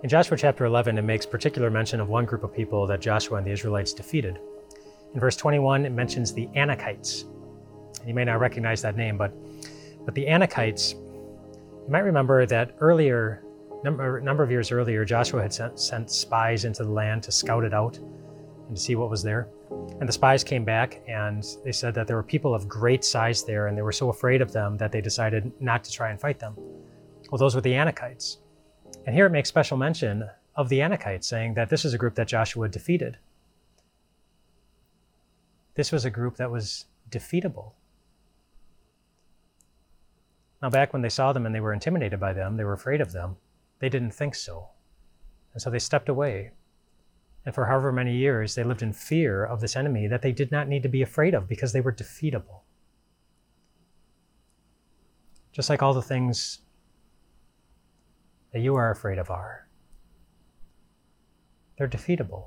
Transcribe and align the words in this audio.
In 0.00 0.08
Joshua 0.08 0.36
chapter 0.36 0.64
11, 0.64 0.96
it 0.96 1.02
makes 1.02 1.26
particular 1.26 1.70
mention 1.70 1.98
of 2.00 2.08
one 2.08 2.24
group 2.24 2.44
of 2.44 2.54
people 2.54 2.86
that 2.86 3.00
Joshua 3.00 3.38
and 3.38 3.44
the 3.44 3.50
Israelites 3.50 3.92
defeated. 3.92 4.38
In 5.12 5.18
verse 5.18 5.34
21, 5.34 5.86
it 5.86 5.90
mentions 5.90 6.32
the 6.32 6.46
Anakites. 6.54 7.24
You 8.06 8.14
may 8.14 8.24
not 8.24 8.38
recognize 8.38 8.80
that 8.82 8.96
name, 8.96 9.18
but, 9.18 9.32
but 10.04 10.14
the 10.14 10.24
Anakites, 10.24 10.92
you 10.92 11.88
might 11.88 12.04
remember 12.04 12.46
that 12.46 12.76
earlier, 12.78 13.42
number, 13.82 14.20
number 14.20 14.44
of 14.44 14.52
years 14.52 14.70
earlier, 14.70 15.04
Joshua 15.04 15.42
had 15.42 15.52
sent, 15.52 15.80
sent 15.80 16.12
spies 16.12 16.64
into 16.64 16.84
the 16.84 16.92
land 16.92 17.24
to 17.24 17.32
scout 17.32 17.64
it 17.64 17.74
out 17.74 17.96
and 17.96 18.76
to 18.76 18.80
see 18.80 18.94
what 18.94 19.10
was 19.10 19.24
there. 19.24 19.48
And 19.98 20.08
the 20.08 20.12
spies 20.12 20.44
came 20.44 20.64
back 20.64 21.02
and 21.08 21.44
they 21.64 21.72
said 21.72 21.92
that 21.94 22.06
there 22.06 22.14
were 22.14 22.22
people 22.22 22.54
of 22.54 22.68
great 22.68 23.04
size 23.04 23.42
there, 23.42 23.66
and 23.66 23.76
they 23.76 23.82
were 23.82 23.90
so 23.90 24.10
afraid 24.10 24.42
of 24.42 24.52
them 24.52 24.76
that 24.76 24.92
they 24.92 25.00
decided 25.00 25.50
not 25.60 25.82
to 25.82 25.90
try 25.90 26.10
and 26.10 26.20
fight 26.20 26.38
them. 26.38 26.54
Well, 27.32 27.38
those 27.40 27.56
were 27.56 27.60
the 27.60 27.72
Anakites. 27.72 28.36
And 29.08 29.14
here 29.14 29.24
it 29.24 29.30
makes 29.30 29.48
special 29.48 29.78
mention 29.78 30.28
of 30.54 30.68
the 30.68 30.80
Anakites, 30.80 31.24
saying 31.24 31.54
that 31.54 31.70
this 31.70 31.86
is 31.86 31.94
a 31.94 31.96
group 31.96 32.14
that 32.16 32.28
Joshua 32.28 32.68
defeated. 32.68 33.16
This 35.76 35.90
was 35.90 36.04
a 36.04 36.10
group 36.10 36.36
that 36.36 36.50
was 36.50 36.84
defeatable. 37.08 37.72
Now, 40.60 40.68
back 40.68 40.92
when 40.92 41.00
they 41.00 41.08
saw 41.08 41.32
them 41.32 41.46
and 41.46 41.54
they 41.54 41.60
were 41.60 41.72
intimidated 41.72 42.20
by 42.20 42.34
them, 42.34 42.58
they 42.58 42.64
were 42.64 42.74
afraid 42.74 43.00
of 43.00 43.12
them, 43.12 43.38
they 43.78 43.88
didn't 43.88 44.10
think 44.10 44.34
so. 44.34 44.68
And 45.54 45.62
so 45.62 45.70
they 45.70 45.78
stepped 45.78 46.10
away. 46.10 46.50
And 47.46 47.54
for 47.54 47.64
however 47.64 47.90
many 47.90 48.14
years, 48.14 48.56
they 48.56 48.62
lived 48.62 48.82
in 48.82 48.92
fear 48.92 49.42
of 49.42 49.62
this 49.62 49.74
enemy 49.74 50.06
that 50.08 50.20
they 50.20 50.32
did 50.32 50.52
not 50.52 50.68
need 50.68 50.82
to 50.82 50.88
be 50.90 51.00
afraid 51.00 51.32
of 51.32 51.48
because 51.48 51.72
they 51.72 51.80
were 51.80 51.94
defeatable. 51.94 52.60
Just 55.50 55.70
like 55.70 55.82
all 55.82 55.94
the 55.94 56.02
things 56.02 56.58
that 58.52 58.60
you 58.60 58.74
are 58.76 58.90
afraid 58.90 59.18
of 59.18 59.30
are. 59.30 59.68
They're 61.76 61.88
defeatable. 61.88 62.46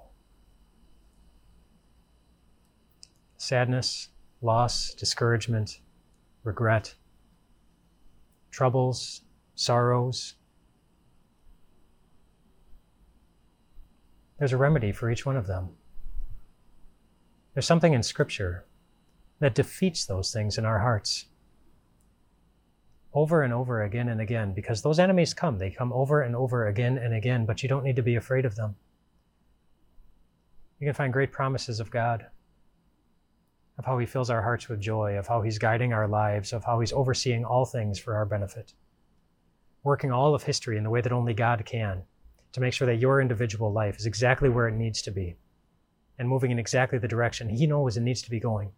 Sadness, 3.38 4.10
loss, 4.42 4.94
discouragement, 4.94 5.80
regret, 6.44 6.96
troubles, 8.52 9.22
sorrows. 9.56 10.36
There's 14.38 14.54
a 14.54 14.58
remedy 14.58 14.92
for 14.92 15.10
each 15.10 15.26
one 15.26 15.38
of 15.38 15.48
them. 15.48 15.70
There's 17.54 17.66
something 17.66 17.94
in 17.94 18.04
Scripture 18.04 18.66
that 19.40 19.56
defeats 19.56 20.06
those 20.06 20.32
things 20.32 20.58
in 20.58 20.66
our 20.66 20.80
hearts 20.80 21.26
over 23.14 23.44
and 23.44 23.54
over 23.54 23.84
again 23.84 24.10
and 24.10 24.22
again 24.22 24.54
because 24.54 24.82
those 24.82 25.00
enemies 25.00 25.34
come. 25.34 25.58
They 25.58 25.70
come 25.70 25.92
over 25.92 26.22
and 26.22 26.36
over 26.36 26.68
again 26.68 26.98
and 26.98 27.14
again, 27.14 27.46
but 27.46 27.62
you 27.62 27.70
don't 27.70 27.84
need 27.84 27.98
to 27.98 28.02
be 28.02 28.16
afraid 28.16 28.46
of 28.46 28.56
them. 28.56 28.76
You 30.80 30.88
can 30.88 30.94
find 30.94 31.14
great 31.14 31.32
promises 31.32 31.80
of 31.80 31.92
God, 31.92 32.26
of 33.78 33.86
how 33.86 34.00
He 34.00 34.06
fills 34.06 34.30
our 34.30 34.42
hearts 34.42 34.68
with 34.68 34.80
joy, 34.80 35.18
of 35.18 35.28
how 35.28 35.42
He's 35.42 35.60
guiding 35.60 35.94
our 35.94 36.08
lives, 36.08 36.54
of 36.54 36.64
how 36.64 36.80
He's 36.80 36.94
overseeing 36.94 37.46
all 37.46 37.66
things 37.66 38.00
for 38.00 38.16
our 38.16 38.26
benefit, 38.26 38.74
working 39.84 40.12
all 40.12 40.34
of 40.34 40.44
history 40.44 40.78
in 40.78 40.84
the 40.84 40.90
way 40.90 41.02
that 41.02 41.12
only 41.12 41.34
God 41.34 41.66
can 41.66 42.04
to 42.54 42.62
make 42.62 42.74
sure 42.74 42.88
that 42.88 43.00
your 43.00 43.22
individual 43.22 43.72
life 43.72 43.98
is 43.98 44.06
exactly 44.06 44.50
where 44.50 44.68
it 44.68 44.76
needs 44.76 45.02
to 45.04 45.12
be 45.12 45.36
and 46.18 46.28
moving 46.28 46.52
in 46.52 46.60
exactly 46.60 46.98
the 46.98 47.08
direction 47.08 47.50
He 47.50 47.68
knows 47.68 47.98
it 47.98 48.02
needs 48.02 48.22
to 48.22 48.30
be 48.30 48.40
going. 48.40 48.72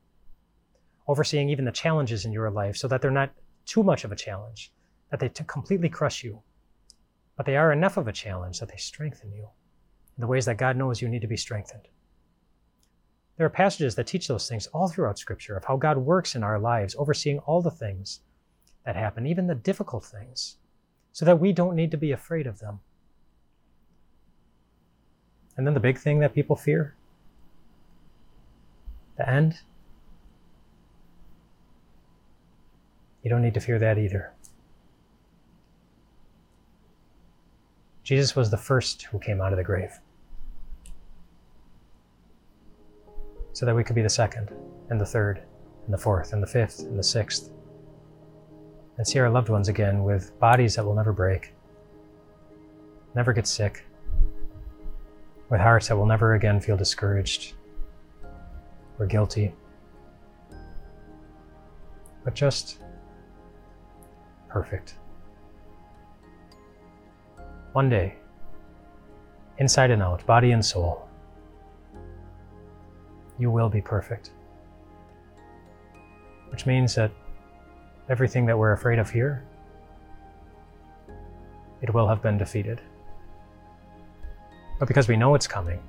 Overseeing 1.08 1.50
even 1.50 1.66
the 1.66 1.72
challenges 1.72 2.26
in 2.26 2.32
your 2.32 2.50
life 2.50 2.78
so 2.78 2.88
that 2.88 3.02
they're 3.02 3.12
not 3.12 3.32
too 3.66 3.84
much 3.84 4.04
of 4.04 4.12
a 4.12 4.16
challenge, 4.16 4.72
that 5.10 5.20
they 5.20 5.30
t- 5.30 5.44
completely 5.48 5.90
crush 5.90 6.24
you, 6.24 6.42
but 7.36 7.46
they 7.46 7.58
are 7.58 7.72
enough 7.72 7.98
of 7.98 8.08
a 8.08 8.14
challenge 8.14 8.60
that 8.60 8.70
they 8.70 8.78
strengthen 8.78 9.32
you 9.32 9.50
in 10.18 10.22
the 10.22 10.28
ways 10.28 10.46
that 10.46 10.58
God 10.58 10.78
knows 10.78 11.02
you 11.02 11.10
need 11.10 11.22
to 11.22 11.28
be 11.28 11.38
strengthened. 11.38 11.88
There 13.38 13.46
are 13.46 13.50
passages 13.50 13.96
that 13.96 14.08
teach 14.08 14.28
those 14.28 14.48
things 14.48 14.68
all 14.68 14.88
throughout 14.88 15.18
Scripture 15.18 15.58
of 15.58 15.66
how 15.66 15.78
God 15.78 15.98
works 15.98 16.36
in 16.36 16.44
our 16.44 16.60
lives, 16.60 16.96
overseeing 16.98 17.40
all 17.40 17.62
the 17.62 17.72
things 17.72 18.20
that 18.86 18.96
happen, 18.96 19.26
even 19.26 19.48
the 19.48 19.56
difficult 19.56 20.06
things, 20.06 20.58
so 21.12 21.26
that 21.26 21.40
we 21.40 21.52
don't 21.52 21.76
need 21.76 21.92
to 21.92 21.98
be 21.98 22.12
afraid 22.12 22.46
of 22.46 22.60
them. 22.60 22.80
And 25.58 25.66
then 25.66 25.74
the 25.74 25.80
big 25.80 25.98
thing 25.98 26.20
that 26.20 26.34
people 26.34 26.56
fear 26.56 26.96
the 29.18 29.30
end. 29.30 29.60
You 33.24 33.30
don't 33.30 33.42
need 33.42 33.54
to 33.54 33.62
fear 33.62 33.80
that 33.80 33.98
either. 33.98 34.34
Jesus 38.04 38.36
was 38.36 38.52
the 38.52 38.58
first 38.58 39.04
who 39.04 39.18
came 39.18 39.42
out 39.42 39.54
of 39.54 39.58
the 39.58 39.64
grave. 39.64 39.98
So 43.54 43.66
that 43.66 43.76
we 43.76 43.84
could 43.84 43.96
be 43.96 44.02
the 44.02 44.10
second, 44.10 44.52
and 44.90 45.00
the 45.00 45.06
third, 45.06 45.42
and 45.86 45.94
the 45.94 45.98
fourth, 45.98 46.34
and 46.34 46.44
the 46.44 46.48
fifth, 46.48 46.80
and 46.82 47.00
the 47.00 47.04
sixth. 47.04 47.50
And 48.98 49.08
see 49.08 49.20
our 49.20 49.30
loved 49.30 49.48
ones 49.48 49.70
again 49.70 50.04
with 50.04 50.38
bodies 50.40 50.76
that 50.76 50.86
will 50.86 50.96
never 50.96 51.14
break, 51.14 51.54
never 53.16 53.32
get 53.32 53.48
sick, 53.48 53.86
with 55.50 55.62
hearts 55.62 55.88
that 55.88 55.96
will 55.96 56.06
never 56.06 56.34
again 56.34 56.60
feel 56.60 56.76
discouraged 56.76 57.54
or 59.00 59.06
guilty, 59.06 59.54
but 62.24 62.34
just 62.34 62.80
perfect. 64.54 64.94
One 67.72 67.90
day, 67.90 68.14
inside 69.58 69.90
and 69.90 70.04
out, 70.04 70.24
body 70.28 70.52
and 70.52 70.64
soul, 70.64 71.10
you 73.40 73.50
will 73.50 73.68
be 73.68 73.82
perfect. 73.82 74.30
Which 76.52 76.68
means 76.68 76.94
that 76.94 77.12
everything 78.10 78.46
that 78.46 78.56
we're 78.56 78.74
afraid 78.74 79.00
of 79.00 79.10
here, 79.10 79.44
it 81.82 81.92
will 81.92 82.08
have 82.08 82.22
been 82.22 82.38
defeated. 82.38 82.80
But 84.78 84.88
because 84.88 85.08
we 85.08 85.18
know 85.18 85.34
it's 85.34 85.48
coming, 85.48 85.80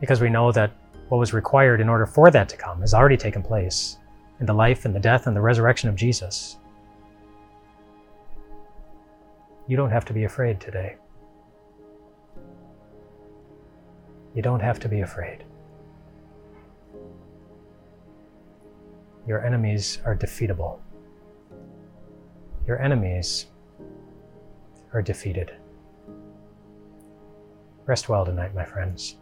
because 0.00 0.22
we 0.22 0.30
know 0.30 0.52
that 0.52 0.70
what 1.10 1.18
was 1.18 1.34
required 1.34 1.82
in 1.82 1.90
order 1.90 2.06
for 2.06 2.30
that 2.30 2.48
to 2.48 2.56
come 2.56 2.80
has 2.80 2.94
already 2.94 3.18
taken 3.18 3.42
place 3.42 3.98
in 4.40 4.46
the 4.46 4.54
life 4.54 4.86
and 4.86 4.94
the 4.94 5.00
death 5.00 5.26
and 5.26 5.36
the 5.36 5.40
resurrection 5.42 5.90
of 5.90 5.96
Jesus, 5.96 6.56
You 9.72 9.78
don't 9.78 9.90
have 9.90 10.04
to 10.04 10.12
be 10.12 10.24
afraid 10.24 10.60
today. 10.60 10.96
You 14.34 14.42
don't 14.42 14.60
have 14.60 14.78
to 14.80 14.88
be 14.90 15.00
afraid. 15.00 15.44
Your 19.26 19.42
enemies 19.42 19.98
are 20.04 20.14
defeatable. 20.14 20.78
Your 22.66 22.82
enemies 22.82 23.46
are 24.92 25.00
defeated. 25.00 25.56
Rest 27.86 28.10
well 28.10 28.26
tonight, 28.26 28.54
my 28.54 28.66
friends. 28.66 29.16